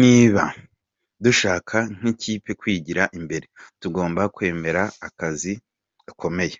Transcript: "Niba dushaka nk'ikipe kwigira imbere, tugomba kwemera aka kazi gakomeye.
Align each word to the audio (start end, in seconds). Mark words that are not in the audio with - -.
"Niba 0.00 0.44
dushaka 1.24 1.76
nk'ikipe 1.96 2.50
kwigira 2.60 3.02
imbere, 3.18 3.46
tugomba 3.80 4.22
kwemera 4.34 4.82
aka 5.06 5.08
kazi 5.18 5.52
gakomeye. 6.04 6.56